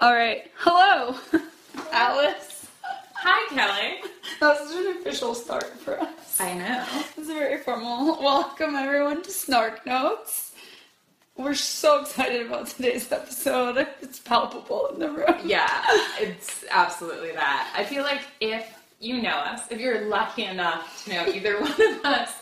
[0.00, 0.50] All right.
[0.56, 1.14] Hello,
[1.92, 2.66] Alice.
[3.12, 4.08] Hi, Keli.
[4.40, 6.40] That's an official start for us.
[6.40, 6.86] I know.
[7.18, 8.18] It's very formal.
[8.22, 10.52] Welcome everyone to SnarkNotes.
[11.36, 13.86] We're so excited about today's episode.
[14.00, 15.36] It's palpable in the room.
[15.44, 15.68] Yeah,
[16.18, 17.70] it's absolutely that.
[17.76, 21.72] I feel like if you know us, if you're lucky enough to know either one
[21.72, 22.32] of us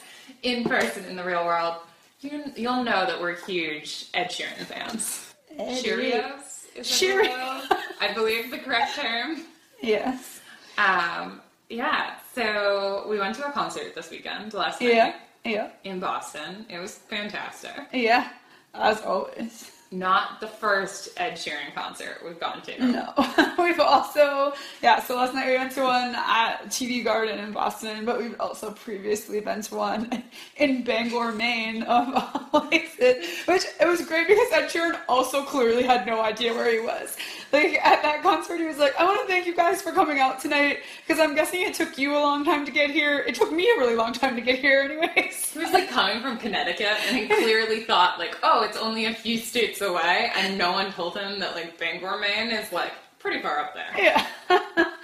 [0.44, 1.74] in person in the real world,
[2.20, 5.34] you, you'll know that we're huge Ed Sheeran fans.
[5.58, 5.82] Eddie.
[5.82, 6.47] Sheerios?
[6.82, 9.42] That I believe the correct term.
[9.82, 10.40] Yes.
[10.76, 15.14] Um, yeah, so we went to a concert this weekend, last night, Yeah.
[15.44, 15.70] Yeah.
[15.84, 16.66] in Boston.
[16.68, 17.74] It was fantastic.
[17.92, 18.28] Yeah.
[18.74, 19.70] As always.
[19.90, 22.86] Not the first Ed Sheeran concert we've gone to.
[22.86, 23.54] No.
[23.58, 24.52] we've also,
[24.82, 28.38] yeah, so last night we went to one at TD Garden in Boston, but we've
[28.38, 30.24] also previously been to one
[30.56, 32.12] in Bangor, Maine, of
[32.52, 36.70] all places, which it was great because Ed Sheeran also clearly had no idea where
[36.70, 37.16] he was.
[37.52, 40.20] Like, at that concert, he was like, I want to thank you guys for coming
[40.20, 43.20] out tonight, because I'm guessing it took you a long time to get here.
[43.20, 45.52] It took me a really long time to get here, anyways.
[45.52, 49.14] He was like coming from Connecticut and he clearly thought like, oh, it's only a
[49.14, 53.40] few states away and no one told him that like Bangor, Maine is like pretty
[53.40, 53.90] far up there.
[53.96, 54.26] Yeah.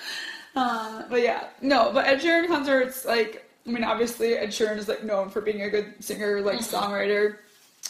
[0.57, 4.89] uh, but yeah, no, but Ed Sheeran concerts, like, I mean, obviously Ed Sheeran is
[4.89, 7.39] like known for being a good singer, like songwriter,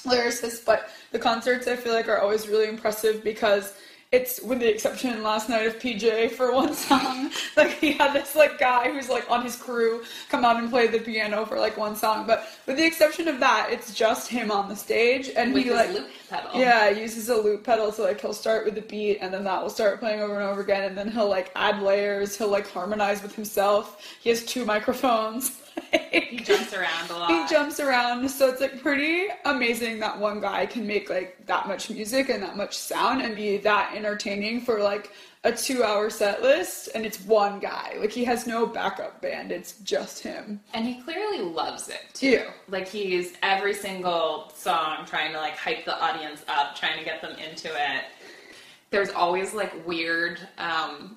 [0.04, 3.74] lyricist, but the concerts I feel like are always really impressive because
[4.14, 7.30] it's with the exception last night of PJ for one song.
[7.56, 10.86] like he had this like guy who's like on his crew come out and play
[10.86, 14.50] the piano for like one song, but with the exception of that, it's just him
[14.50, 16.50] on the stage and With he like loop pedal.
[16.54, 19.44] yeah, he uses a loop pedal so like he'll start with the beat and then
[19.44, 22.48] that will start playing over and over again and then he'll like add layers, he'll
[22.48, 24.00] like harmonize with himself.
[24.20, 25.60] He has two microphones.
[26.14, 27.30] He jumps around a lot.
[27.30, 31.66] He jumps around, so it's like pretty amazing that one guy can make like that
[31.66, 35.10] much music and that much sound and be that entertaining for like
[35.44, 37.94] a two hour set list and it's one guy.
[37.98, 40.60] Like he has no backup band, it's just him.
[40.72, 42.30] And he clearly loves it too.
[42.30, 42.50] Yeah.
[42.68, 47.20] Like he's every single song trying to like hype the audience up, trying to get
[47.22, 48.04] them into it.
[48.90, 51.16] There's always like weird um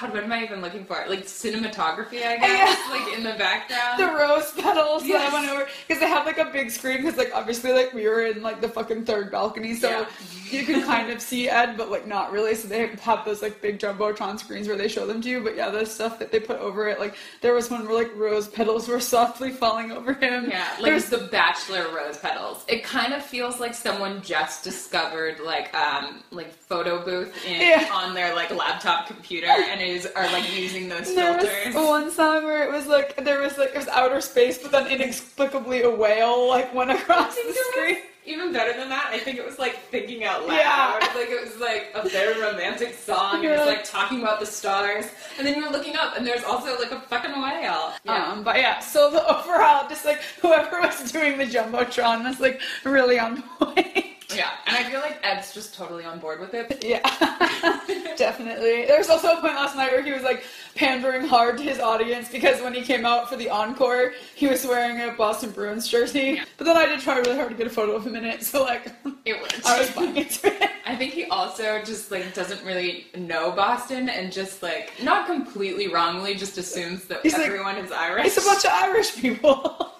[0.00, 1.02] God, what am I even looking for?
[1.08, 2.90] Like cinematography, I guess, Yeah.
[2.90, 3.98] like in the background.
[4.00, 7.16] the rose petals that I went over because they have like a big screen because
[7.16, 10.06] like obviously like we were in like the fucking third balcony so Yeah.
[10.50, 13.60] you can kind of see Ed but like not really so they have those like
[13.60, 16.40] big jumbotron screens where they show them to you but yeah the stuff that they
[16.40, 20.12] put over it like there was one where like rose petals were softly falling over
[20.14, 22.64] him Yeah, like There's- the Bachelor rose petals.
[22.68, 27.88] It kind of feels like someone just discovered like um like photo booth in Yeah.
[27.92, 32.44] on their like laptop computer and is are like using those there was one song
[32.44, 35.90] where it was like there was like it was outer space but then inexplicably a
[35.90, 37.96] whale like went across the screen
[38.28, 39.10] even better than that.
[39.10, 40.56] I think it was like thinking out loud.
[40.56, 41.04] Yeah.
[41.18, 43.42] Like it was like a very romantic song.
[43.42, 45.06] It was like talking about the stars,
[45.36, 47.94] and then you're looking up, and there's also like a fucking whale.
[48.04, 48.30] Yeah.
[48.30, 52.60] Um, but yeah, so the overall, just like whoever was doing the jumbotron was like
[52.84, 54.04] really on point.
[54.34, 56.84] yeah, and I feel like Ed's just totally on board with it.
[56.84, 57.00] yeah,
[58.16, 58.84] definitely.
[58.86, 60.44] There was also a point last night where he was like
[60.74, 64.64] pandering hard to his audience because when he came out for the encore, he was
[64.66, 66.34] wearing a Boston Bruins jersey.
[66.36, 66.44] Yeah.
[66.56, 68.42] But then I did try really hard to get a photo of him in it,
[68.42, 68.92] so like
[69.24, 69.62] It worked.
[69.66, 70.70] I was buying into it.
[70.86, 75.88] I think he also just like doesn't really know Boston and just like not completely
[75.88, 78.26] wrongly just assumes that He's like, everyone is Irish.
[78.26, 79.92] It's a bunch of Irish people.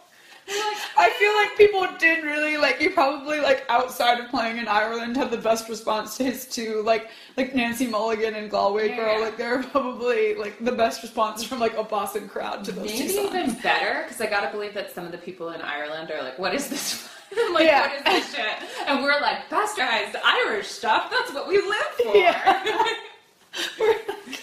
[0.97, 5.16] I feel like people did really like you probably like outside of playing in Ireland
[5.16, 9.12] had the best response to his two like like Nancy Mulligan and Galway Yeah, Girl
[9.19, 9.25] yeah.
[9.25, 12.98] like they're probably like the best response from like a Boston crowd to those two
[12.98, 16.22] Maybe even better because I gotta believe that some of the people in Ireland are
[16.22, 17.09] like, "What is this?
[17.53, 17.88] like, Yeah.
[17.88, 21.10] what is this shit?" And we're like, "Bastardized Irish stuff.
[21.10, 22.84] That's what we live for." Yeah.
[23.80, 24.38] We're like,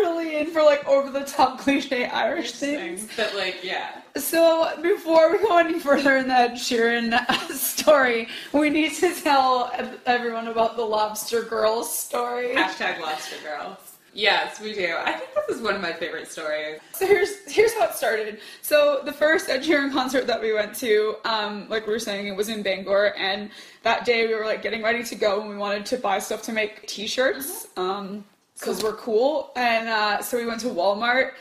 [0.00, 3.08] really in for like over the top cliche Irish things.
[3.16, 8.70] But like, yeah, So before we go any further in that Sheeran uh, story, we
[8.70, 9.72] need to tell
[10.06, 12.54] everyone about the Lobster Girls story.
[12.54, 13.78] hashtag Lobster Girls.
[14.12, 14.96] Yes, we do.
[14.98, 16.80] I think this is one of my favorite stories.
[16.92, 18.40] So here's here's how it started.
[18.60, 22.26] So the first Ed Sheeran concert that we went to, um, like we were saying,
[22.26, 23.50] it was in Bangor, and
[23.84, 26.42] that day we were like getting ready to go, and we wanted to buy stuff
[26.42, 28.24] to make T-shirts, um,
[28.60, 29.52] because we're cool.
[29.56, 31.32] And uh, so we went to Walmart,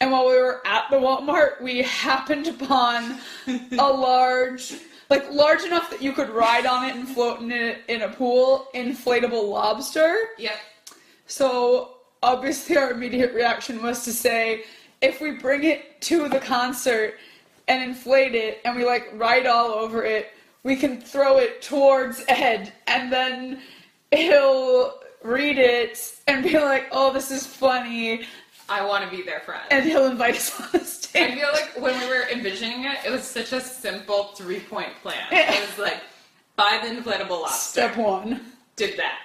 [0.00, 4.74] and while we were at the Walmart, we happened upon a large.
[5.10, 8.10] Like large enough that you could ride on it and float in it in a
[8.10, 10.14] pool, inflatable lobster.
[10.36, 10.58] Yep.
[11.26, 14.64] So obviously, our immediate reaction was to say,
[15.00, 17.14] if we bring it to the concert
[17.68, 20.32] and inflate it and we like ride all over it,
[20.62, 23.60] we can throw it towards Ed and then
[24.10, 24.92] he'll
[25.22, 28.26] read it and be like, "Oh, this is funny,"
[28.68, 29.62] I want to be their friend.
[29.70, 31.32] and he'll invite us on the stage.
[31.32, 34.90] I feel like when we were envisioning it, it was such a simple three point
[35.02, 35.26] plan.
[35.30, 36.02] It was like
[36.56, 37.80] buy the inflatable lobster.
[37.80, 38.40] Step one.
[38.76, 39.20] Did that.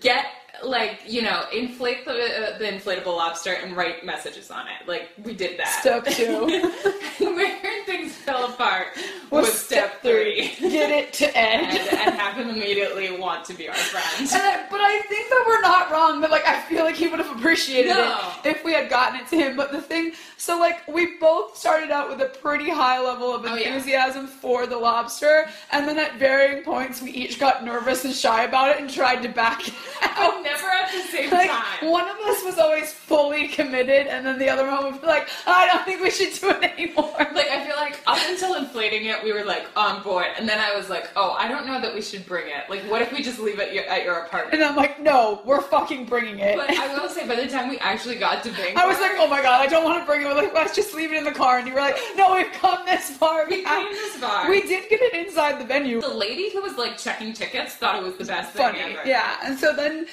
[0.00, 0.26] Get
[0.62, 2.12] like you know inflate the
[2.54, 4.86] uh, the inflatable lobster and write messages on it.
[4.88, 5.68] Like we did that.
[5.80, 6.46] Step two.
[7.20, 8.88] Where things fell apart
[9.30, 10.54] Was was step three.
[10.60, 11.88] Get it to and, end.
[11.88, 14.30] and have him immediately want to be our friend.
[14.32, 16.20] And I, but I think that we're not wrong.
[16.20, 18.32] But like, I feel like he would have appreciated No.
[18.44, 19.56] it if we had gotten it to him.
[19.56, 23.44] But the thing, so like, we both started out with a pretty high level of
[23.44, 23.68] Oh, yeah.
[23.74, 28.44] enthusiasm for the lobster, and then at varying points, we each got nervous and shy
[28.44, 29.62] about it and tried to back
[30.02, 30.42] out.
[30.50, 31.90] Never at the same Like time.
[31.90, 35.28] one of us was always fully committed, and then the other one would be like,
[35.46, 39.04] "I don't think we should do it anymore." Like I feel like up until inflating
[39.06, 41.80] it, we were like on board, and then I was like, "Oh, I don't know
[41.80, 42.68] that we should bring it.
[42.68, 45.42] Like, what if we just leave it your, at your apartment?" and I'm like, "No,
[45.44, 48.50] we're fucking bringing it." But I will say, by the time we actually got to
[48.50, 50.24] Bangor, I was like, oh my god, I don't want to bring it.
[50.26, 51.58] We're like, let's just leave it in the car.
[51.58, 53.46] And you were like, no, we've come this far.
[53.48, 54.48] we came this far.
[54.50, 56.00] We did get it inside the venue.
[56.00, 59.00] the lady who was like checking tickets thought it was the best thing Funny, ever.
[59.08, 59.36] yeah.
[59.44, 60.06] And so then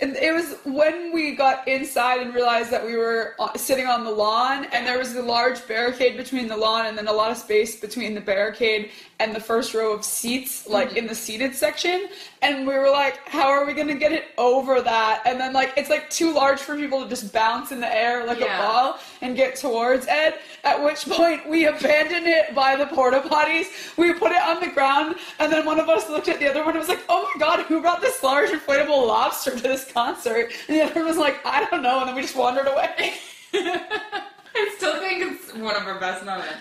[0.00, 4.10] it was when we got inside and realized that we were uh, sitting on the
[4.10, 7.36] lawn, and there was a large barricade between the lawn, and then a lot of
[7.36, 10.96] space between the barricade and the first row of seats, like Mm-hmm.
[10.98, 12.08] in the seated section.
[12.42, 15.22] And we were like, how are we gonna get it over that?
[15.24, 18.26] And then like it's like too large for people to just bounce in the air
[18.26, 18.58] like Yeah.
[18.58, 20.34] a ball and get towards Ed.
[20.64, 23.66] At which point we abandoned it by the porta potties.
[23.96, 26.60] We put it on the ground, and then one of us looked at the other
[26.64, 29.90] one and was like, "Oh my god, who brought this large inflatable lobster to this
[29.92, 32.66] concert?" And the other one was like, "I don't know," and then we just wandered
[32.66, 33.14] away.
[33.54, 36.52] I still think it's one of our best moments.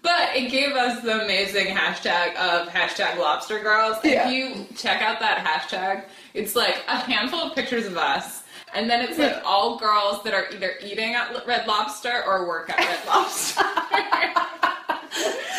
[0.00, 3.96] But it gave us the amazing hashtag of hashtag lobster girls.
[4.04, 4.28] Yeah.
[4.28, 6.04] If you check out that hashtag,
[6.34, 8.42] it's like a handful of pictures of us.
[8.74, 12.70] And then it's like all girls that are either eating at Red Lobster or work
[12.70, 13.62] at Red Lobster.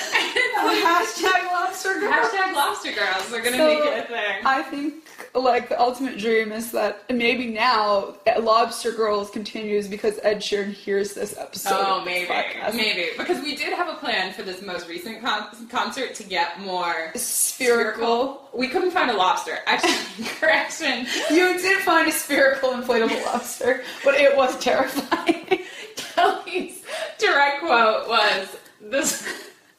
[0.69, 2.11] Hashtag lobster girl.
[2.11, 3.29] Hashtag lobster girls.
[3.29, 4.45] They're gonna So, make it a thing.
[4.45, 4.93] I think
[5.35, 11.13] like the ultimate dream is that maybe now Lobster Girls continues because Ed Sheeran hears
[11.13, 11.71] this episode.
[11.73, 12.29] Oh, maybe,
[12.75, 16.59] maybe because we did have a plan for this most recent con- concert to get
[16.59, 18.47] more Spherical.
[18.53, 19.57] We couldn't find a lobster.
[19.65, 21.07] Actually, correction.
[21.31, 25.63] You did find a spherical inflatable lobster, but it was terrifying.
[25.95, 26.83] Keli's
[27.17, 29.27] direct quote was this.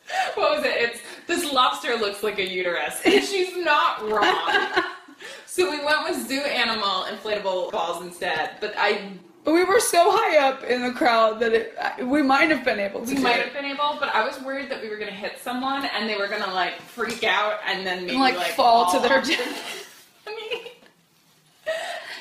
[0.34, 0.74] What was it?
[0.76, 4.84] It's this lobster looks like a uterus, and she's not wrong.
[5.46, 8.56] so we went with zoo animal inflatable balls instead.
[8.60, 9.12] But I,
[9.44, 12.80] But we were so high up in the crowd that it, we might have been
[12.80, 13.14] able to.
[13.14, 13.44] we might it.
[13.44, 16.16] have been able, but I was worried that we were gonna hit someone and they
[16.16, 19.83] were gonna like freak out and then maybe And, like, like, fall to their death.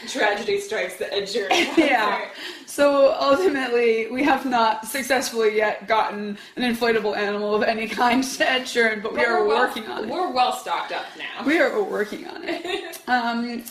[0.07, 1.29] Tragedy strikes the edge.
[1.29, 2.29] of your Yeah.
[2.65, 8.49] So ultimately, we have not successfully yet gotten an inflatable animal of any kind to
[8.51, 10.09] Ed Sheeran, but we But are well- working on it.
[10.09, 11.45] We're well stocked up now.
[11.45, 12.99] We are working on it.
[13.07, 13.63] Um,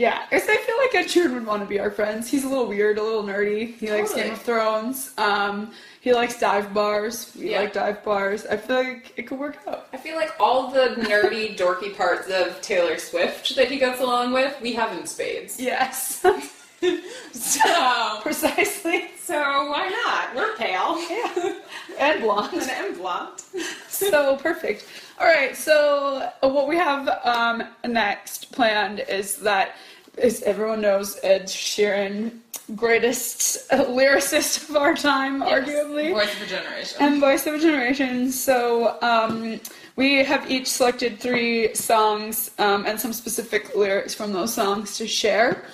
[0.00, 2.30] yeah, I feel like Ed Sheeran would want to be our friends.
[2.30, 3.74] He's a little weird, a little nerdy.
[3.76, 5.12] He likes Game of Thrones.
[5.18, 7.30] Um, he likes dive bars.
[7.38, 7.60] We Yeah.
[7.60, 8.46] like dive bars.
[8.46, 9.88] I feel like it could work out.
[9.92, 14.32] I feel like all the nerdy, dorky parts of Taylor Swift that he gets along
[14.32, 15.60] with, we have in spades.
[15.60, 16.24] Yes,
[17.32, 19.10] So, precisely.
[19.22, 20.34] so why not?
[20.34, 20.98] We're pale.
[21.10, 21.58] Yeah,
[21.98, 22.54] and blonde.
[22.54, 23.42] And I'm blonde.
[23.88, 24.86] so perfect.
[25.18, 29.72] All right, so what we have um, next planned is that,
[30.18, 32.38] as everyone knows, Ed Sheeran,
[32.76, 36.12] greatest uh, lyricist of our time, arguably.
[36.12, 36.98] Voice of a generation.
[37.00, 38.30] and voice of a generation.
[38.30, 39.60] So um,
[39.96, 45.06] we have each selected three songs um, and some specific lyrics from those songs to
[45.06, 45.64] share,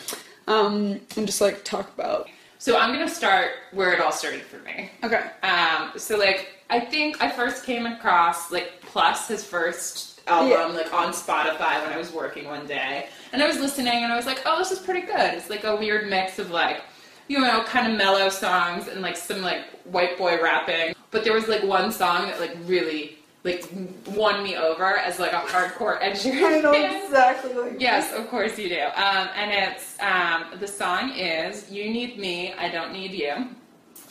[0.47, 2.29] um, and just like talk about.
[2.59, 4.91] so I'm gonna start where it all started for me.
[5.05, 5.25] Okay.
[5.43, 10.67] Um, so like I think I first came across like Plus his first album Yeah.
[10.67, 14.17] like on Spotify when I was working one day, and I was listening and I
[14.17, 15.35] was like, oh, this is pretty good.
[15.35, 16.83] It's like a weird mix of like
[17.29, 21.33] you know kind of mellow songs and like some like white boy rapping, but there
[21.33, 23.65] was like one song that like really like
[24.09, 27.05] won me over as like a hardcore Ed Sheeran fan.
[27.05, 28.81] exactly like Yes, of course you do.
[28.81, 33.31] Um, and it's um, the song is "You Need Me, I Don't Need You,"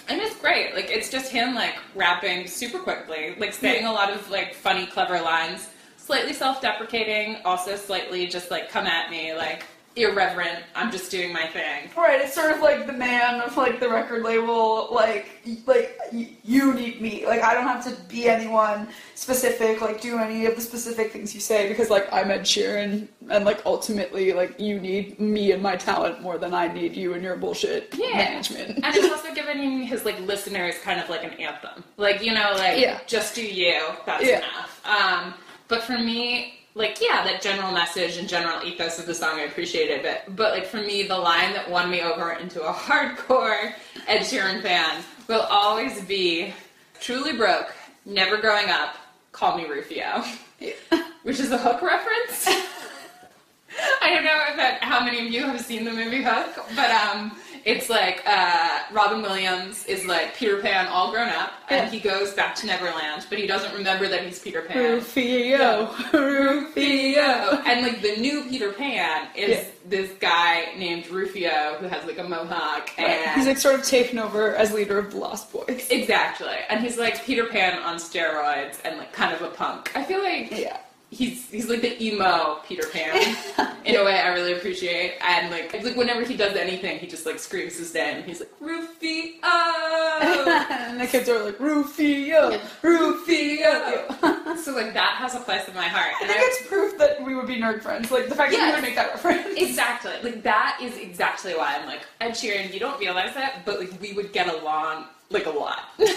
[0.07, 0.73] and it's great.
[0.75, 4.85] Like it's just him like rapping super quickly, like saying a lot of like funny,
[4.85, 5.69] clever lines,
[6.05, 10.59] slightly self-deprecating, also slightly just like come at me, like irreverent.
[10.75, 11.89] I'm just doing my thing.
[11.97, 15.25] Right, it's sort of like the man of like the record label, like
[15.65, 15.97] like
[16.43, 17.25] you need me.
[17.25, 21.33] Like I don't have to be anyone specific, like do any of the specific things
[21.33, 25.63] you say because like I'm Ed Sheeran, and like ultimately like you need me and
[25.63, 28.15] my talent more than I need you and your bullshit Yeah.
[28.17, 28.83] management.
[28.83, 31.83] And it's also giving his like listeners kind of like an anthem.
[31.97, 32.99] Like, you know, like Yeah.
[33.07, 34.39] just do you, that's Yeah.
[34.39, 34.81] enough.
[34.85, 35.33] Um,
[35.67, 39.43] but for me, like yeah, that general message and general ethos of the song I
[39.43, 43.73] appreciated but but like for me the line that won me over into a hardcore
[44.07, 46.53] Ed Sheeran fan will always be
[46.99, 47.73] truly broke,
[48.05, 48.95] never growing up,
[49.31, 50.23] call me Rufio.
[51.23, 52.47] Which is a hook reference.
[54.01, 56.91] I don't know if that, how many of you have seen the movie Hook, but
[56.91, 61.99] um, it's like uh, Robin Williams is like Peter Pan all grown up, and he
[61.99, 64.77] goes back to Neverland, but he doesn't remember that he's Peter Pan.
[64.77, 67.61] Rufio, Rufio.
[67.65, 69.63] And like the new Peter Pan is Yeah.
[69.87, 74.19] this guy named Rufio who has like a mohawk and He's like sort of taken
[74.19, 75.87] over as leader of the Lost Boys.
[75.89, 79.91] exactly, and he's like Peter Pan on steroids and like kind of a punk.
[79.95, 80.77] I feel like Yeah.
[81.15, 83.35] He's he's like the emo Peter Pan
[83.85, 85.17] in a way I really appreciate.
[85.21, 88.23] And like like whenever he does anything, he just like screams his name.
[88.23, 89.39] He's like Rufio.
[89.43, 94.05] and the kids are like Rufio, Rufio.
[94.63, 96.13] so like that has a place in my heart.
[96.19, 98.11] I And think it's proof that we would be nerd friends.
[98.11, 98.67] Like the fact that Yes.
[98.69, 99.59] you would make that reference.
[99.59, 100.13] Exactly.
[100.23, 102.73] Like that is exactly why I'm like Ed Sheeran.
[102.73, 105.79] You don't realize that, but like we would get along like a lot.
[105.97, 106.07] and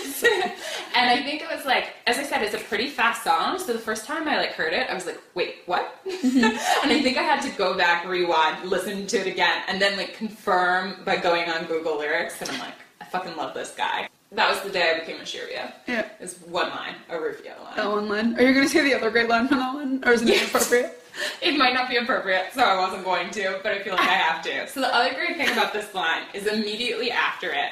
[1.11, 3.58] I think it was like, as I said, it's a pretty fast song.
[3.58, 5.99] So the first time I like heard it, I was like, wait, what?
[6.06, 6.44] Mm-hmm.
[6.44, 9.97] and I think I had to go back, rewind, listen to it again, and then
[9.97, 12.40] like confirm by going on Google lyrics.
[12.42, 14.08] And I'm like, I fucking love this guy.
[14.32, 15.73] That was the day I became a Sheerio.
[15.87, 16.06] Yeah.
[16.20, 17.76] It's one line, a Rufio line.
[17.76, 18.37] That one line.
[18.38, 20.42] Are you gonna say the other great line from that one, or is it Yes.
[20.42, 20.94] inappropriate?
[21.42, 24.12] It might not be appropriate, so I wasn't going to, but I feel like I
[24.12, 24.68] have to.
[24.68, 27.70] So the other great thing about this line is immediately after it,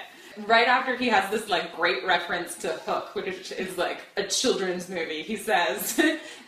[0.49, 4.89] right after he has this like great reference to Hook, which is like a children's
[4.89, 6.01] movie, he says,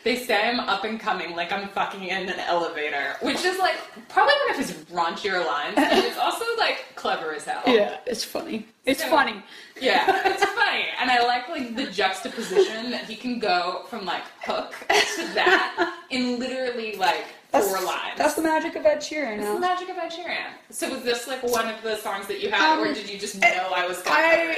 [0.09, 3.77] "They say I'm up and coming, like I'm fucking in an elevator," which is like
[4.09, 7.61] probably one of his raunchier lines, and it's also like clever as hell.
[7.67, 8.67] Yeah, it's funny.
[8.87, 9.43] It's So- funny.
[9.79, 14.23] Yeah, it's funny, and I like like the juxtaposition that he can go from like
[14.47, 18.19] Hook to that in literally like That's, four lines.
[18.19, 19.39] that's the magic of Ed Sheeran.
[19.39, 20.51] It's the magic of Ed Sheeran.
[20.71, 23.19] So was this like one of the songs that you had, or Um, did you
[23.19, 24.57] just know I was gonna I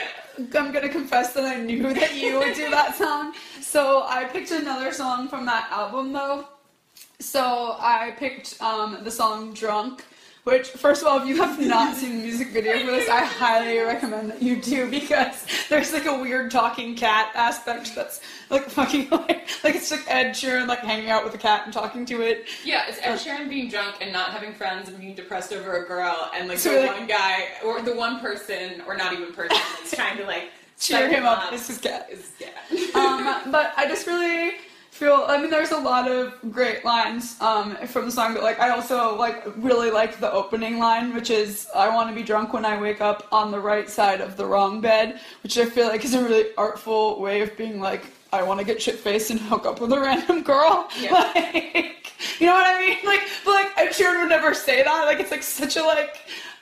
[0.58, 3.34] I'm gonna confess that I knew that you would do that song.
[3.60, 6.46] So I picked another song from that album though.
[7.20, 10.04] So I picked um, the song "Drunk."
[10.44, 13.24] Which, first of all, if you have not seen the music video for this, I
[13.24, 18.64] highly recommend that you do because there's like a weird talking cat aspect that's like
[18.70, 22.06] fucking like, like it's like Ed Sheeran like hanging out with a cat and talking
[22.06, 22.46] to it.
[22.64, 25.86] Yeah, it's Ed Sheeran being drunk and not having friends and being depressed over a
[25.86, 29.32] girl, and like So, the like- one guy or the one person or not even
[29.34, 31.50] person that's trying to like Cheer him up.
[31.50, 32.10] This is cat.
[32.40, 32.48] Yeah.
[32.94, 34.52] um, but I just really
[34.90, 35.24] feel.
[35.26, 38.70] I mean, there's a lot of great lines um, from the song, but like I
[38.70, 42.64] also like really like the opening line, which is "I want to be drunk when
[42.64, 46.04] I wake up on the right side of the wrong bed," which I feel like
[46.04, 48.04] is a really artful way of being like.
[48.32, 50.88] I want to get shit faced and hook up with a random girl.
[51.00, 51.32] Yeah.
[51.74, 52.98] Like, you know what I mean?
[53.04, 55.04] Like, but like Ed Sheeran would never say that.
[55.04, 56.16] Like, it's like such a like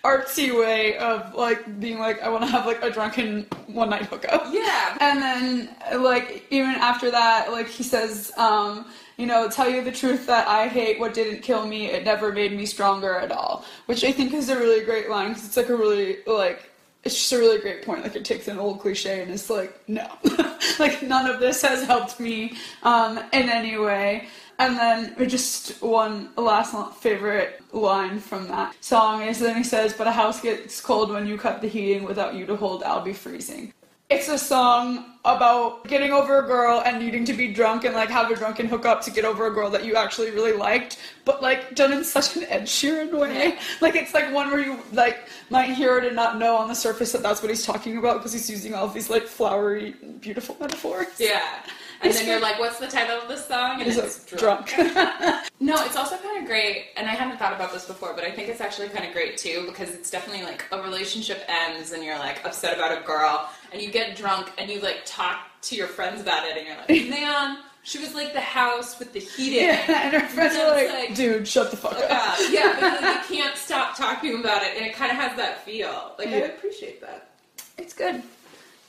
[0.05, 4.07] artsy way of like being like, I want to have like a drunken one night
[4.07, 4.47] hookup.
[4.51, 4.97] Yeah.
[5.01, 8.87] And then, like, even after that, like, he says, um,
[9.17, 12.33] you know, tell you the truth that I hate what didn't kill me, it never
[12.33, 13.65] made me stronger at all.
[13.87, 16.71] Which I think is a really great line because it's like a really, like,
[17.05, 18.03] it's just a really great point.
[18.03, 20.09] Like, it takes an old cliche and it's like, no.
[20.79, 24.29] like, none of this has helped me um, in any way.
[24.59, 30.09] And then just one last favorite line from that song is then he says, But
[30.09, 33.13] a house gets cold when you cut the heating without you to hold, I'll be
[33.13, 33.73] freezing.
[34.11, 38.09] It's a song about getting over a girl and needing to be drunk and like
[38.09, 41.43] have a drunken hookup to get over a girl that you actually really liked, but
[41.43, 43.59] like done in such an Ed Sheeran way.
[43.83, 46.75] Like it's like one where you like might hear it and not know on the
[46.75, 50.57] surface that that's what he's talking about because he's using all these like flowery, beautiful
[50.59, 51.09] metaphors.
[51.19, 51.63] Yeah.
[52.03, 53.81] And then you're like, what's the title of this song?
[53.83, 54.73] And it's like, drunk.
[55.61, 58.31] No, it's also kind of great, and I hadn't thought about this before, but I
[58.31, 62.03] think it's actually kind of great too because it's definitely like a relationship ends and
[62.05, 65.75] you're like upset about a girl, and you get drunk and you like talk to
[65.75, 69.19] your friends about it, and you're like, man, she was like the house with the
[69.19, 69.65] heating.
[69.65, 72.05] yeah, and her friends are like, like- dude, shut the fuck up.
[72.09, 75.37] Uh, yeah, but like, you can't stop talking about it, and it kind of has
[75.37, 76.13] that feel.
[76.21, 77.31] Like I appreciate that.
[77.77, 78.23] It's good.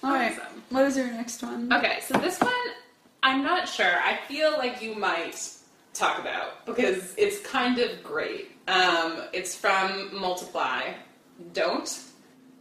[0.03, 0.31] All right.
[0.33, 0.63] Awesome.
[0.69, 1.73] What is your next one?
[1.73, 2.53] Okay, so this one,
[3.23, 3.99] I'm not sure.
[4.01, 5.51] I feel like you might
[5.93, 8.51] talk about because it's kind of great.
[8.67, 10.93] Um, it's from Multiply.
[11.53, 11.99] Don't.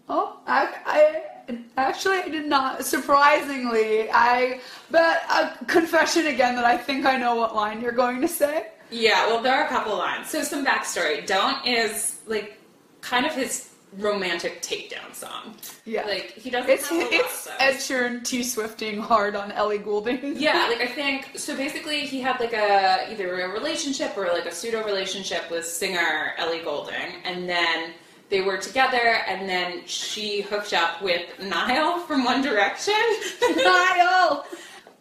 [0.08, 2.84] Oh, I, I actually I did not.
[2.84, 4.60] Surprisingly, I
[4.90, 8.68] but a confession again that I think I know what line you're going to say.
[8.90, 10.30] Yeah, well, there are a couple lines.
[10.30, 11.26] So some backstory.
[11.26, 12.58] Don't is like
[13.02, 15.54] kind of his romantic takedown song.
[15.84, 16.70] Yeah, Like he doesn't.
[16.70, 17.74] it's have a it's of Ed.
[17.76, 20.36] Sheeran T Swifting hard on Ellie Goulding.
[20.36, 21.56] Yeah, like I think so.
[21.56, 26.34] Basically, he had like a either a relationship or like a pseudo relationship with singer
[26.38, 27.92] Ellie Goulding, and then
[28.30, 32.92] they were together, and then she hooked up with Niall from One Direction,
[33.56, 34.44] Niall.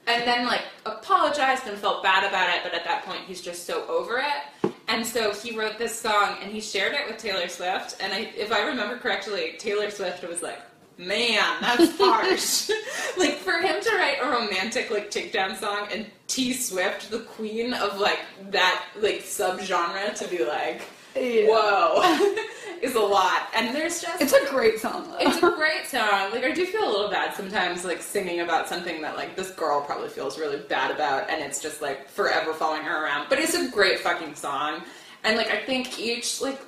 [0.07, 2.61] and then like apologized and felt bad about it.
[2.63, 4.43] But at that point, he's just so over it.
[4.87, 7.97] And so he wrote this song, and he shared it with Taylor Swift.
[7.99, 10.59] And I, if I remember correctly, Taylor Swift was like.
[10.99, 12.71] Man, that's harsh.
[13.19, 17.75] like for him to write a romantic like takedown song and T Swift, the queen
[17.75, 18.17] of like
[18.49, 20.81] that like subgenre, to be like,
[21.15, 21.49] Yeah.
[21.49, 22.35] whoa,
[22.81, 23.43] is a lot.
[23.55, 25.17] And there's just It's a great song though.
[25.19, 26.31] it's a great song.
[26.31, 29.51] Like I do feel a little bad sometimes, like singing about something that like this
[29.51, 33.06] girl probably feels really bad about, and it's just like forever following her around.
[33.29, 34.81] But it's a great fucking song,
[35.23, 36.59] and like I think each like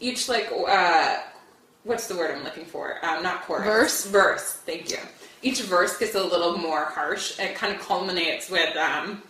[0.00, 1.18] each like uh
[1.84, 3.04] what's the word I'm looking for?
[3.04, 3.64] Um, not chorus.
[3.64, 4.06] Verse?
[4.06, 4.52] Verse.
[4.66, 4.98] Thank you.
[5.42, 7.38] Each verse gets a little more harsh.
[7.38, 9.22] and It kind of culminates with um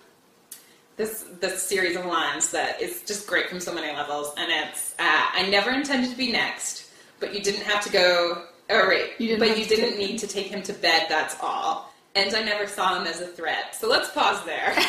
[0.97, 4.95] this this series of lines that is just great from so many levels, and it's
[4.99, 8.45] uh, I never intended to be next, but you didn't have to go.
[8.71, 11.07] Oh wait, You didn't but you didn't need to take him to bed.
[11.09, 11.93] That's all.
[12.15, 13.75] And I never saw him as a threat.
[13.77, 14.77] So let's pause there.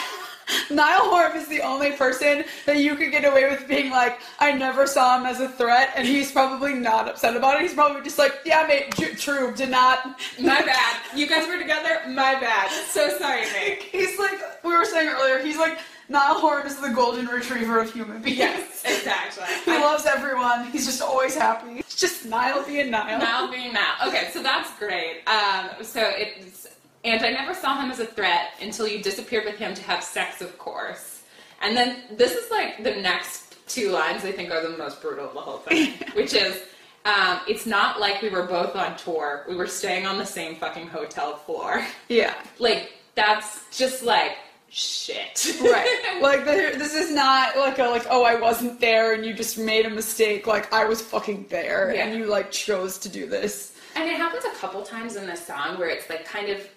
[0.69, 4.51] Niall Horan is the only person that you could get away with being like, I
[4.51, 7.61] never saw him as a threat, and he's probably not upset about it.
[7.61, 10.05] He's probably just like, yeah, mate, tr- true, did not.
[10.39, 10.97] My bad.
[11.15, 12.01] You guys were together.
[12.07, 12.69] My bad.
[12.89, 13.83] So sorry, Nick.
[13.91, 15.79] He's like, we were saying earlier, he's like,
[16.09, 18.37] Niall Horan is the golden retriever of human beings.
[18.37, 19.45] Yes, exactly.
[19.65, 20.67] He loves everyone.
[20.71, 21.79] He's just always happy.
[21.79, 23.19] It's just Niall being Niall.
[23.19, 24.07] Now being Niall.
[24.07, 25.21] Okay, so that's great.
[25.27, 26.68] Um, so it's
[27.03, 30.03] and I never saw him as a threat until you disappeared with him to have
[30.03, 31.23] sex, of course.
[31.61, 35.27] And then this is like the next two lines I think are the most brutal
[35.27, 36.61] of the whole thing, which is.
[37.05, 39.45] Um, it's not like we were both on tour.
[39.47, 41.83] We were staying on the same fucking hotel floor.
[42.09, 42.33] Yeah.
[42.59, 44.33] Like, that's just like
[44.69, 45.55] shit.
[45.61, 46.17] Right.
[46.21, 49.85] like this is not like a like oh I wasn't there and you just made
[49.85, 50.45] a mistake.
[50.45, 52.05] Like I was fucking there Yeah.
[52.05, 53.75] and you like chose to do this.
[53.95, 56.67] And it happens a couple times in this song where it's like kind of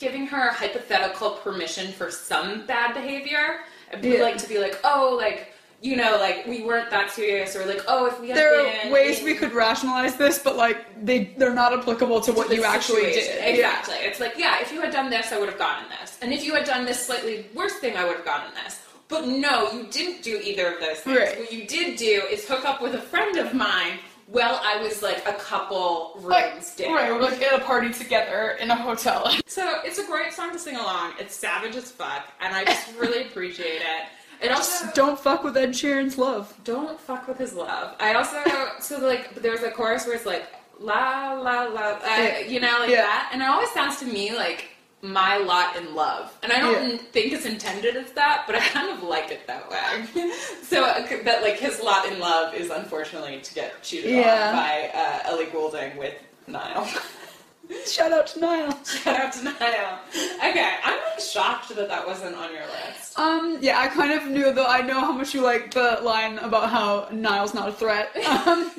[0.00, 3.60] giving her hypothetical permission for some bad behavior.
[3.92, 4.22] I'd Yeah.
[4.22, 7.82] like to be like, oh, like you know, like we weren't that serious, or like,
[7.88, 11.32] oh, if we had There been are ways we could rationalize this, but like they
[11.38, 13.36] they're not applicable to what you actually situation.
[13.44, 13.54] did.
[13.54, 13.94] Exactly.
[14.00, 16.44] It's like, yeah, if you had done this, I would have gotten this, and if
[16.44, 18.80] you had done this slightly worse thing, I would have gotten this.
[19.08, 21.18] But no, you didn't do either of those things.
[21.18, 21.38] Right.
[21.40, 23.98] What you did do is hook up with a friend of mine.
[24.32, 26.94] Well, I was like a couple rooms Like, down.
[26.94, 29.28] right, we're like at a party together in a hotel.
[29.46, 31.14] So it's a great song to sing along.
[31.18, 34.06] It's savage as fuck, and I just really appreciate it.
[34.40, 36.54] It also Just don't fuck with Ed Sheeran's love.
[36.64, 37.96] don't fuck with his love.
[37.98, 38.42] I also
[38.80, 40.44] so like there's a chorus where it's like
[40.78, 43.02] la la la, uh, you know, like Yeah.
[43.02, 44.69] that, and it always sounds to me like
[45.02, 46.96] my lot in love, and I don't Yeah.
[47.12, 50.04] think it's intended as that, but I kind of like it that way.
[50.62, 54.48] so uh, that like his lot in love is unfortunately to get cheated Yeah.
[54.50, 56.14] on by uh, Ellie Goulding with
[56.46, 56.86] Niall.
[57.86, 58.76] Shout out to Niall.
[58.84, 59.98] Shout out to Niall.
[60.44, 63.16] Okay, I'm like shocked that that wasn't on your list.
[63.16, 64.66] Um, yeah, I kind of knew though.
[64.66, 68.10] I know how much you like the line about how Niall's not a threat.
[68.46, 68.70] Um,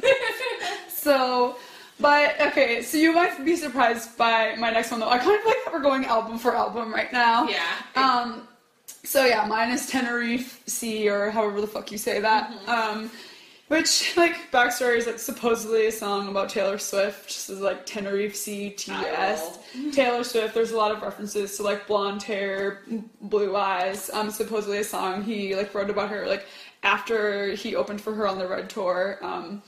[0.89, 1.55] so,
[2.01, 5.09] but okay, so you might be surprised by my next one though.
[5.09, 7.47] I kind of like that we're going album for album right now.
[7.47, 7.77] yeah.
[7.95, 8.47] Um,
[9.03, 12.51] so yeah, mine is Tenerife Sea or however the fuck you say that.
[12.67, 13.09] Um,
[13.67, 17.27] which like backstory is like supposedly a song about Taylor Swift.
[17.27, 19.59] This is like Tenerife Sea T S.
[19.93, 20.53] Taylor Swift.
[20.53, 22.81] There's a lot of references to like blonde hair,
[23.21, 24.09] blue eyes.
[24.11, 26.45] Um, supposedly a song he like wrote about her like
[26.83, 29.19] after he opened for her on the Red Tour.
[29.21, 29.61] Um,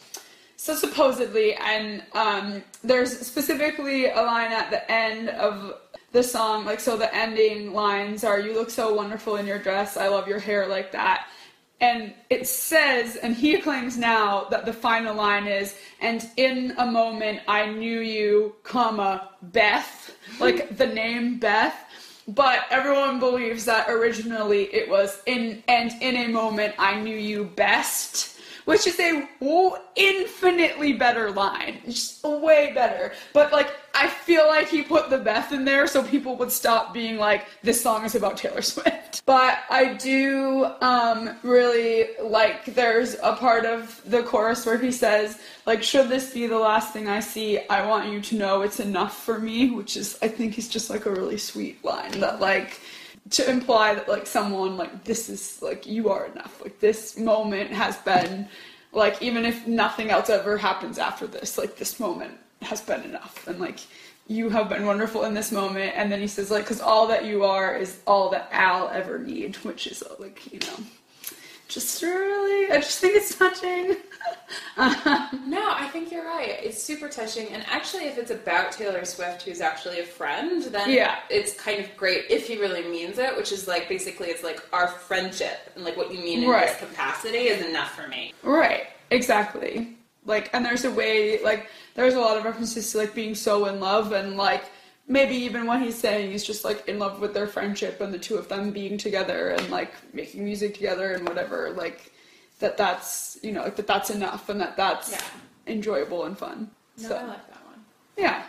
[0.64, 5.78] so supposedly, and um, there's specifically a line at the end of
[6.14, 9.98] the song, like so the ending lines are "You look so wonderful in your dress.
[9.98, 11.28] I love your hair like that."
[11.82, 16.86] And it says, and he claims now that the final line is, "And in a
[16.86, 21.76] moment I knew you, comma Beth, like the name Beth."
[22.26, 27.44] But everyone believes that originally it was in and in a moment I knew you
[27.44, 28.33] best,
[28.66, 29.28] which is a
[29.96, 31.80] infinitely better line.
[31.86, 33.14] Just way better.
[33.34, 36.94] But like, I feel like he put the Beth in there so people would stop
[36.94, 39.24] being like, this song is about Taylor Swift.
[39.26, 45.40] But I do um, really like there's a part of the chorus where he says,
[45.66, 48.80] like, should this be the last thing I see, I want you to know it's
[48.80, 52.42] enough for me, which is, I think, is just like a really sweet line that,
[52.42, 52.82] like,
[53.34, 56.62] to imply that like someone like this is like you are enough.
[56.62, 58.48] Like this moment has been
[58.92, 63.48] like even if nothing else ever happens after this like this moment has been enough.
[63.48, 63.80] And like
[64.28, 65.94] you have been wonderful in this moment.
[65.96, 69.20] And then he says like because all that you are is all that i'll ever
[69.20, 70.86] need which is like you know
[71.68, 73.96] just really i just think it's touching
[75.46, 76.50] No, I think you're right.
[76.62, 80.90] It's super touching, and actually, if it's about Taylor Swift, who's actually a friend, then
[80.90, 81.20] Yeah.
[81.30, 83.36] it's kind of great if he really means it.
[83.38, 86.68] Which is like basically, it's like our friendship and like what you mean in Right.
[86.68, 88.34] this capacity is enough for me.
[88.42, 89.96] Right, exactly.
[90.26, 93.66] Like, and there's a way, like, there's a lot of references to, like, being so
[93.66, 94.64] in love, and, like,
[95.06, 98.18] maybe even what he's saying is just, like, in love with their friendship and the
[98.18, 101.72] two of them being together and, like, making music together and whatever.
[101.72, 102.13] Like,
[102.64, 105.20] that that's, you know, like, that that's enough and that that's Yeah.
[105.68, 106.72] enjoyable and fun.
[106.98, 107.84] No, so, I like that one.
[108.18, 108.44] yeah.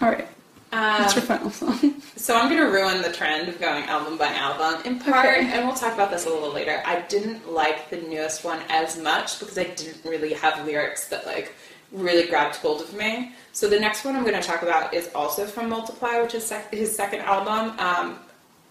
[0.00, 0.26] All right.
[0.72, 2.02] What's your Um, final song?
[2.16, 4.80] so I'm gonna ruin the trend of going album by album.
[4.84, 5.50] In part, Okay.
[5.52, 6.82] and we'll talk about this a little later.
[6.86, 11.26] I didn't like the newest one as much because I didn't really have lyrics that
[11.26, 11.52] like
[11.92, 13.34] really grabbed hold of me.
[13.52, 16.46] So the next one I'm going to talk about is also from Multiply, which is
[16.46, 18.18] sec- his second album, um,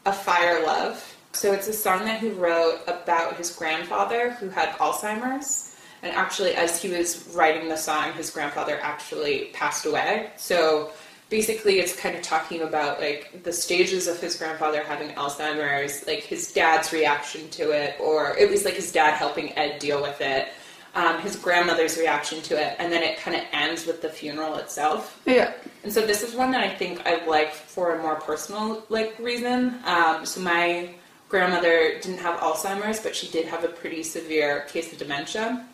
[0.06, 1.16] Afire Love.
[1.32, 5.76] So it's a song that he wrote about his grandfather who had Alzheimer's.
[6.02, 10.32] And actually, as he was writing the song, his grandfather actually passed away.
[10.38, 10.92] So
[11.30, 16.24] basically, it's kind of talking about like the stages of his grandfather having Alzheimer's, like
[16.24, 20.22] his dad's reaction to it, or at least like his dad helping Ed deal with
[20.22, 20.50] it,
[20.96, 24.56] um, his grandmother's reaction to it, and then it kind of ends with the funeral
[24.56, 25.22] itself.
[25.26, 25.54] yeah.
[25.84, 29.18] And so this is one that I think I like for a more personal like
[29.20, 29.80] reason.
[29.86, 30.90] Um, so my
[31.30, 35.66] grandmother didn't have Alzheimer's, but she did have a pretty severe case of dementia.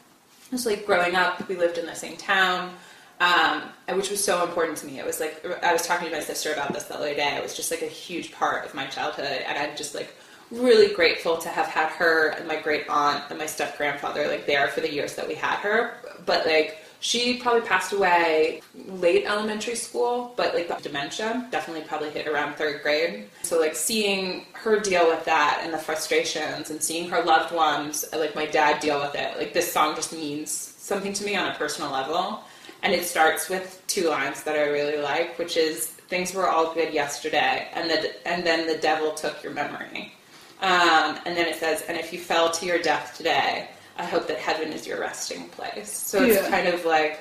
[0.55, 2.75] So like growing up, we lived in the same town,
[3.19, 3.63] um,
[3.93, 4.99] which was so important to me.
[4.99, 7.35] It was like I was talking to my sister about this the other day.
[7.35, 10.15] It was just like a huge part of my childhood, and I'm just like
[10.51, 14.45] really grateful to have had her and my great aunt and my step grandfather like
[14.45, 15.95] there for the years that we had her.
[16.25, 22.09] But like she probably passed away late elementary school, but like the dementia definitely probably
[22.09, 23.29] hit around third grade.
[23.43, 28.05] So like seeing her deal with that and the frustrations and seeing her loved ones,
[28.11, 31.51] like my dad deal with it, like this song just means something to me on
[31.51, 32.41] a personal level.
[32.81, 36.73] And it starts with two lines that I really like, which is things were all
[36.73, 40.11] good yesterday and the, and then the devil took your memory.
[40.59, 44.27] Um, and then it says, and if you fell to your death today, I hope
[44.27, 45.89] that heaven is your resting place.
[45.91, 46.49] So it's Yeah.
[46.49, 47.19] kind of like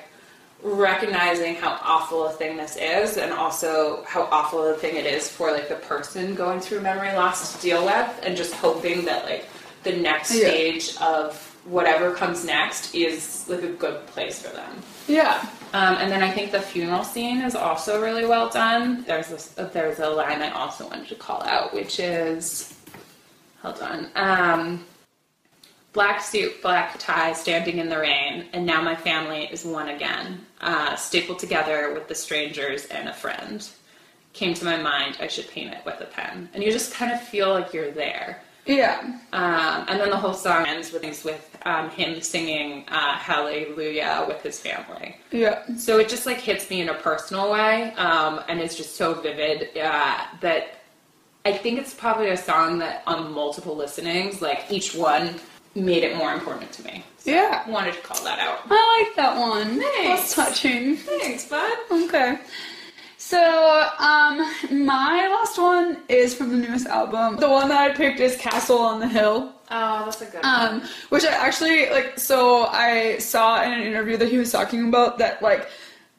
[0.63, 5.29] recognizing how awful a thing this is and also how awful a thing it is
[5.29, 9.25] for like the person going through memory loss to deal with and just hoping that
[9.25, 9.45] like
[9.83, 10.47] the next Yeah.
[10.47, 14.81] stage of whatever comes next is like a good place for them.
[15.07, 15.45] Yeah.
[15.73, 19.03] Um, and then I think the funeral scene is also really well done.
[19.07, 22.73] There's this, there's a line I also wanted to call out, which is,
[23.61, 24.85] hold on, um,
[25.95, 30.45] black suit, black tie, standing in the rain, and now my family is one again,
[30.59, 33.67] uh, stapled together with the strangers and a friend.
[34.33, 37.13] Came to my mind, I should paint it with a pen, and you just kind
[37.13, 38.41] of feel like you're there.
[38.65, 39.19] Yeah.
[39.31, 44.41] Um, and then the whole song ends with with um, him singing uh, Hallelujah with
[44.41, 45.15] his family.
[45.31, 45.63] Yeah.
[45.77, 49.13] So it just like hits me in a personal way, um, and it's just so
[49.13, 50.81] vivid uh, that
[51.45, 55.39] I think it's probably a song that on multiple listenings, like each one
[55.75, 57.03] made it more important to me.
[57.19, 57.69] So Yeah.
[57.69, 58.61] Wanted to call that out.
[58.69, 59.79] I like that one.
[59.79, 60.33] Thanks.
[60.33, 60.95] That's touching.
[60.97, 61.77] Thanks, bud.
[61.91, 62.39] Okay.
[63.17, 64.37] So, um,
[64.85, 67.37] my last one is from the newest album.
[67.37, 69.51] The one that I picked is Castle on the Hill.
[69.71, 70.45] Oh, that's a good one.
[70.45, 72.19] Um, which I actually like.
[72.19, 75.67] So I saw in an interview that he was talking about that like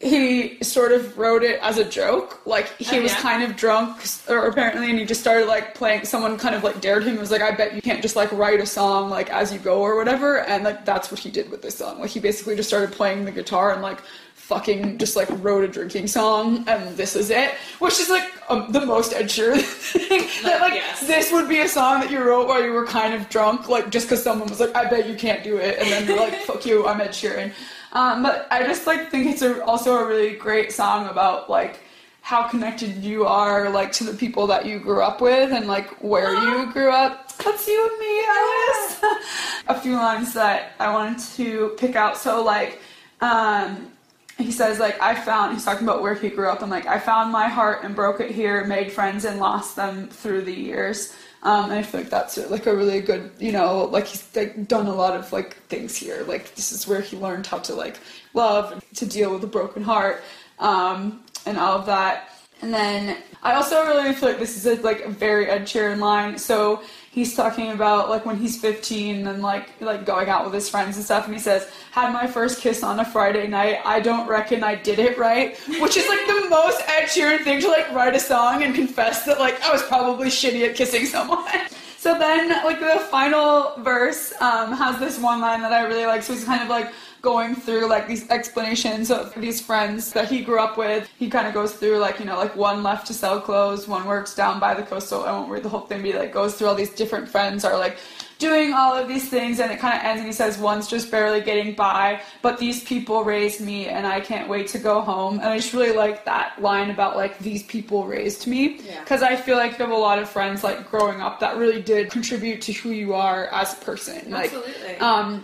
[0.01, 2.47] he sort of wrote it as a joke.
[2.47, 3.19] Like he Oh, was yeah?
[3.21, 6.05] kind of drunk, or apparently, and he just started like playing.
[6.05, 7.17] Someone kind of like dared him.
[7.19, 9.81] Was like, I bet you can't just like write a song like as you go
[9.81, 10.41] or whatever.
[10.41, 11.99] And like that's what he did with this song.
[12.01, 14.01] Like he basically just started playing the guitar and like
[14.35, 18.71] fucking just like wrote a drinking song and this is it which is like um,
[18.71, 21.05] the most Ed Sheeran thing that like Yes.
[21.05, 23.91] this would be a song that you wrote while you were kind of drunk like
[23.91, 26.35] just because someone was like I bet you can't do it and then you're like
[26.43, 27.53] fuck you I'm Ed Sheeran
[27.97, 31.81] um, but I just like think it's a, also a really great song about like
[32.21, 35.89] how connected you are like to the people that you grew up with and like
[36.03, 39.23] where you grew up that's you and me Alice
[39.69, 42.17] a few lines that I wanted to pick out.
[42.17, 42.81] So like,
[43.21, 43.93] um,
[44.39, 46.99] he says like I found he's talking about where he grew up and like I
[46.99, 51.15] found my heart and broke it here, made friends and lost them through the years.
[51.47, 54.67] Um, and I feel like that's like a really good, you know, like he's like
[54.67, 56.25] done a lot of like things here.
[56.27, 58.01] Like this is where he learned how to like
[58.35, 60.25] love, to deal with a broken heart,
[60.59, 62.31] um, and all of that.
[62.63, 66.01] And then I also really feel like this is a, like a very Ed Sheeran
[66.01, 66.37] line.
[66.37, 66.83] So
[67.17, 70.97] he's talking about like when he's 15 and like like going out with his friends
[70.97, 73.81] and stuff and he says had my first kiss on a friday night.
[73.87, 77.63] I don't reckon i did it right which is like the most ed sheeran thing
[77.63, 81.07] to like write a song and confess that like i was probably shitty at kissing
[81.07, 81.45] someone.
[81.99, 86.23] So then like the final verse um, has this one line that i really like
[86.23, 86.93] so he's kind of like
[87.27, 91.09] going through like these explanations of these friends that he grew up with.
[91.19, 94.05] He kind of goes through like, you know, like one left to sell clothes, one
[94.07, 96.33] works down by the coast, so I won't read the whole thing, but he like
[96.33, 97.97] goes through all these different friends are like
[98.39, 101.11] doing all of these things and it kind of ends and he says one's just
[101.11, 105.39] barely getting by but these people raised me and i can't wait to go home
[105.41, 109.29] and i just really like that line about like these people raised me because Yeah.
[109.29, 112.11] i feel like you have a lot of friends like growing up that really did
[112.11, 114.97] contribute to who you are as a person like Absolutely.
[114.99, 115.43] um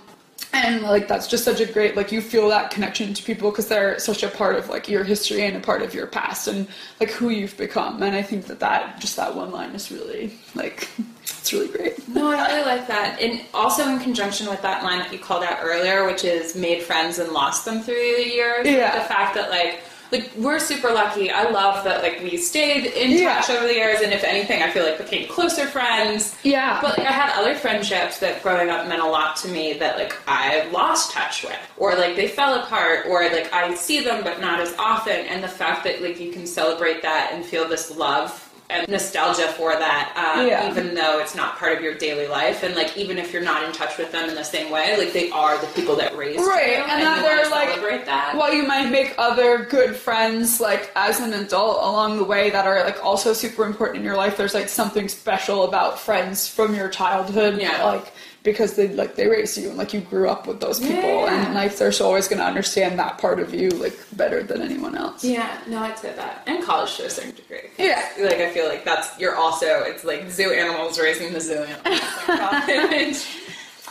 [0.53, 3.69] and like that's just such a great like you feel that connection to people because
[3.69, 6.69] they're such a part of like your history and a part of your past and
[7.01, 10.39] like who you've become and i think that that just that one line is really
[10.55, 10.89] like
[11.23, 13.21] it's really great No, I really like that.
[13.21, 16.83] And also in conjunction with that line that you called out earlier, which is made
[16.83, 18.67] friends and lost them through the years.
[18.67, 18.99] Yeah.
[18.99, 19.81] The fact that like
[20.13, 21.31] like we're super lucky.
[21.31, 23.41] I love that like we stayed in Yeah.
[23.41, 26.37] touch over the years and if anything I feel like became closer friends.
[26.45, 29.73] yeah But like I had other friendships that growing up meant a lot to me
[29.75, 34.01] that like I lost touch with, or like they fell apart, or like I see
[34.05, 35.27] them but not as often.
[35.27, 38.42] And the fact that like you can celebrate that and feel this love
[38.73, 40.69] and nostalgia for that, um, Yeah.
[40.71, 43.63] even though it's not part of your daily life, and like even if you're not
[43.65, 46.41] in touch with them in the same way, like they are the people that raised
[46.41, 48.35] Right, you, and and, that you they're, like- that.
[48.37, 52.67] while you might make other good friends like as an adult along the way that
[52.67, 56.75] are like also super important in your life there's like something special about friends from
[56.75, 57.85] your childhood Yeah.
[57.85, 58.07] like
[58.43, 61.45] because they like they raised you and like you grew up with those people Yeah.
[61.47, 64.63] and like they're so always going to understand that part of you like better than
[64.63, 66.43] anyone else Yeah, no, I'd say that.
[66.47, 67.71] And college to a certain degree.
[67.79, 68.09] Yeah.
[68.21, 73.27] Like, I feel like that's, you're also, it's like zoo animals raising the zoo animals.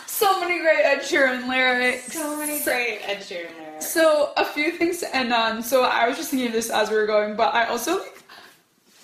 [0.07, 3.91] so many great ed sheeran lyrics so many great Ed Sheeran lyrics.
[3.91, 5.63] So a few things to end on.
[5.63, 8.20] So I was just thinking of this as we were going, but I also like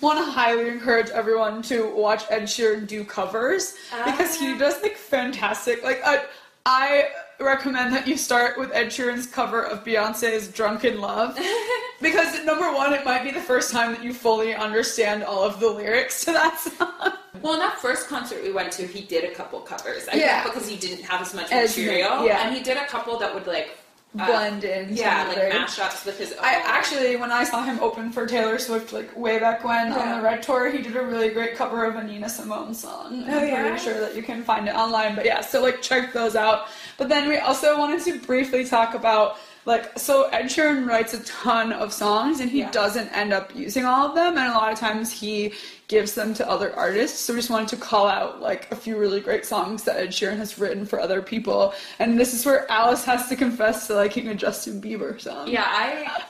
[0.00, 4.58] want to highly encourage everyone to watch Ed Sheeran do covers because he Ah.
[4.58, 5.82] does like fantastic.
[5.82, 6.24] Like I,
[6.66, 7.08] I
[7.40, 11.38] recommend that you start with Ed Sheeran's cover of Beyonce's "Drunk in Love"
[12.00, 15.58] because number one, it might be the first time that you fully understand all of
[15.60, 17.12] the lyrics to that song.
[17.42, 20.08] Well, in that first concert we went to, he did a couple covers.
[20.08, 20.42] I Yeah.
[20.42, 22.24] think because he didn't have as much material.
[22.26, 22.46] yeah.
[22.46, 23.78] And he did a couple that would like
[24.18, 26.38] uh, Blend in Yeah, like mashups with his own.
[26.40, 30.16] I actually, when I saw him open for Taylor Swift, like way back when on
[30.16, 33.24] the Red Tour, he did a really great cover of a Nina Simone song.
[33.28, 33.62] Oh, I'm yeah?
[33.62, 35.14] pretty sure that you can find it online.
[35.14, 36.68] But yeah, so like check those out.
[36.96, 41.22] But then we also wanted to briefly talk about like so Ed Sheeran writes a
[41.24, 42.70] ton of songs and he Yeah.
[42.70, 45.52] doesn't end up using all of them, and a lot of times he
[45.88, 47.18] gives them to other artists.
[47.18, 50.10] So we just wanted to call out like a few really great songs that Ed
[50.10, 51.72] Sheeran has written for other people.
[51.98, 55.48] And this is where Alice has to confess to liking a Justin Bieber song.
[55.48, 56.22] Yeah, I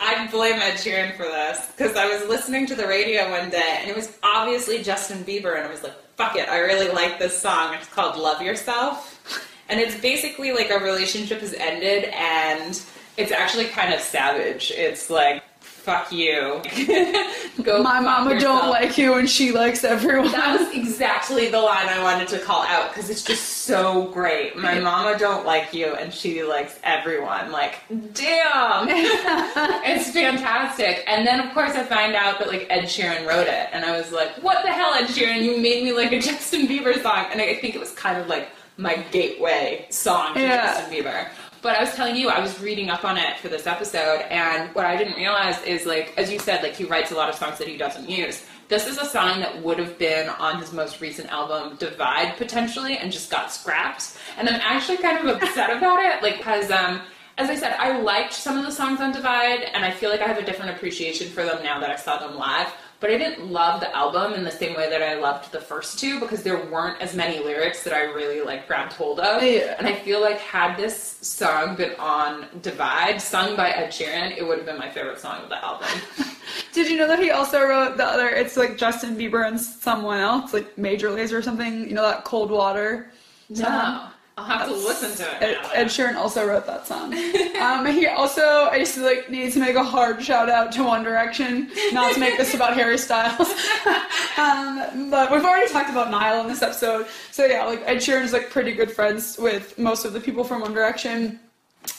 [0.00, 3.78] I blame Ed Sheeran for this because I was listening to the radio one day
[3.80, 7.18] and it was obviously Justin Bieber and I was like, fuck it, I really like
[7.18, 7.74] this song.
[7.74, 9.20] It's called Love Yourself.
[9.68, 12.82] And it's basically like a relationship has ended and
[13.16, 14.72] it's actually kind of savage.
[14.74, 15.44] It's like,
[15.82, 16.62] fuck you.
[17.62, 20.30] Go My mama don't like you and she likes everyone.
[20.32, 24.56] That was exactly the line I wanted to call out because it's just so great.
[24.56, 27.50] My mama don't like you and she likes everyone.
[27.50, 27.80] Like,
[28.14, 31.04] damn, it's fantastic.
[31.06, 33.96] And then of course I find out that like Ed Sheeran wrote it, and I
[33.98, 35.42] was like, what the hell, Ed Sheeran?
[35.42, 38.28] You made me like a Justin Bieber song, and I think it was kind of
[38.28, 40.66] like my gateway song to Yeah.
[40.78, 41.28] Justin Bieber.
[41.62, 44.74] But I was telling you, I was reading up on it for this episode, and
[44.74, 47.36] what I didn't realize is, like, as you said, like, he writes a lot of
[47.36, 48.44] songs that he doesn't use.
[48.66, 52.98] This is a song that would have been on his most recent album, Divide, potentially,
[52.98, 54.16] and just got scrapped.
[54.36, 57.00] And I'm actually kind of upset about it, like, because, um,
[57.38, 60.20] as I said, I liked some of the songs on Divide, and I feel like
[60.20, 62.72] I have a different appreciation for them now that I saw them live.
[63.02, 65.98] But I didn't love the album in the same way that I loved the first
[65.98, 69.42] two because there weren't as many lyrics that I really like grabbed hold of.
[69.42, 69.74] Yeah.
[69.76, 74.46] And I feel like had this song been on Divide, sung by Ed Sheeran, it
[74.46, 75.88] would have been my favorite song of the album.
[76.72, 78.28] Did you know that he also wrote the other?
[78.28, 81.80] It's like Justin Bieber and someone else, like Major Lazer or something.
[81.88, 83.10] You know that Cold Water.
[83.52, 84.11] song?
[84.38, 85.42] I'll have to listen to it.
[85.42, 87.12] Ed, Ed Sheeran also wrote that song.
[87.60, 91.02] um, he also, I to like need to make a hard shout out to One
[91.02, 93.48] Direction, not to make this about Harry Styles.
[94.38, 98.22] um, but we've already talked about Niall in this episode, so yeah, like Ed Sheeran
[98.22, 101.38] is like pretty good friends with most of the people from One Direction.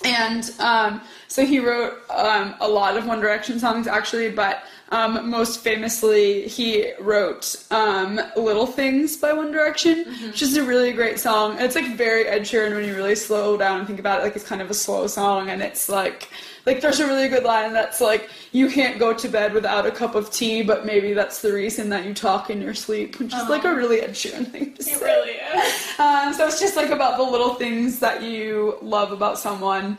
[0.04, 5.30] And um, so he wrote um, a lot of One Direction songs actually, but um,
[5.30, 11.20] most famously, he wrote um, Little Things by One Direction, which is a really great
[11.20, 11.58] song.
[11.60, 14.24] It's like very Ed Sheeran when you really slow down and think about it.
[14.24, 16.30] Like it's kind of a slow song, and it's like,
[16.68, 19.92] like there's a really good line that's like, you can't go to bed without a
[19.92, 23.34] cup of tea, but maybe that's the reason that you talk in your sleep, which
[23.34, 25.04] is like a really Ed Sheeran thing to It say.
[25.04, 26.00] really is.
[26.00, 29.98] Um, so it's just like about the little things that you love about someone.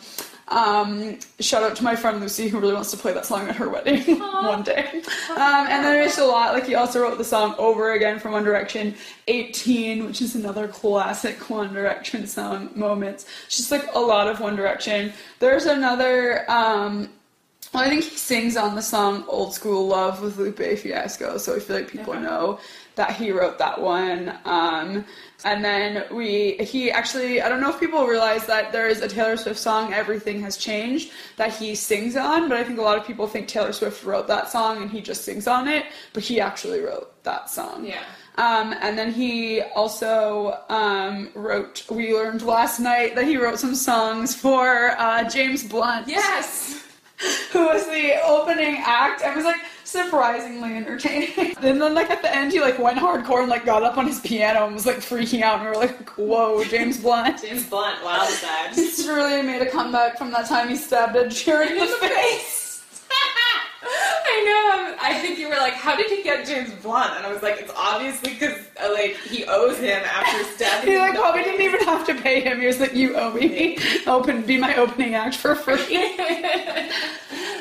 [0.48, 3.56] Um, shout out to my friend Lucy who really wants to play that song at
[3.56, 5.02] her wedding one day.
[5.30, 8.32] Um, and then there's a lot, like he also wrote the song Over Again from
[8.32, 8.94] One Direction,
[9.28, 13.26] 18, which is another classic One Direction song, Moments.
[13.46, 15.12] It's just like a lot of One Direction.
[15.38, 17.08] There's another, um,
[17.72, 21.56] well, I think he sings on the song Old School Love with Lupe Fiasco, so
[21.56, 22.60] I feel like people know
[22.96, 24.38] that he wrote that one.
[24.44, 25.04] Um,
[25.44, 29.08] and then we, he actually, I don't know if people realize that there is a
[29.08, 32.96] Taylor Swift song, Everything Has Changed, that he sings on, but I think a lot
[32.96, 36.22] of people think Taylor Swift wrote that song and he just sings on it, but
[36.22, 37.84] he actually wrote that song.
[37.84, 38.02] Yeah.
[38.36, 43.74] Um, and then he also um, wrote, we learned last night that he wrote some
[43.74, 46.82] songs for uh, James Blunt Yes.
[47.52, 51.56] who was the opening act I was like surprisingly entertaining.
[51.56, 54.06] and then like at the end he like went hardcore and like got up on
[54.06, 57.40] his piano and was like freaking out and we were like, whoa, James Blunt.
[57.40, 58.74] James Blunt, wild side.
[58.74, 62.63] He's really made a comeback from that time he stabbed Ed Sheeran in the face.
[64.34, 64.96] I know.
[65.00, 67.60] I think you were like, "How did he get James Blunt?" And I was like,
[67.60, 71.62] "It's obviously because uh, like he owes him after stabbing." He like the probably didn't
[71.62, 72.60] even have to pay him.
[72.60, 73.78] He was like, you owe me.
[74.06, 76.18] Open, be my opening act for free.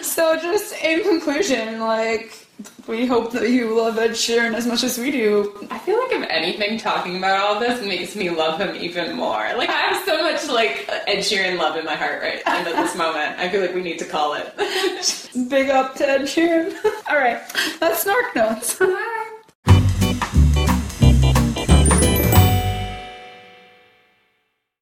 [0.04, 2.46] So just in conclusion, like
[2.88, 5.54] we hope that you love Ed Sheeran as much as we do.
[5.72, 9.54] I feel like if anything, talking about all this makes me love him even more.
[9.58, 12.76] Like I have so much like Ed Sheeran love in my heart right and at
[12.76, 13.40] this moment.
[13.40, 14.54] I feel like we need to call it.
[15.50, 16.74] Big up to Ed Sheeran.
[17.10, 17.42] All right,
[17.80, 19.20] that's SnarkNotes.